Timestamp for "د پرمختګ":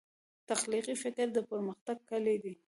1.33-1.97